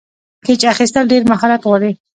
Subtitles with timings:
[0.45, 1.91] کېچ اخیستل ډېر مهارت غواړي.